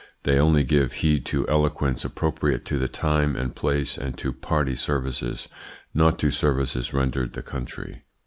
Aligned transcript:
They 0.23 0.39
only 0.39 0.63
give 0.63 0.93
heed 1.05 1.27
to 1.27 1.47
eloquence 1.47 2.03
appropriate 2.03 2.65
to 2.65 2.79
the 2.79 2.87
time 2.87 3.35
and 3.35 3.55
place 3.55 3.99
and 3.99 4.17
to 4.17 4.33
party 4.33 4.73
services, 4.73 5.47
not 5.93 6.17
to 6.17 6.31
services 6.31 6.91
rendered 6.91 7.33
the 7.33 7.43
country. 7.43 8.01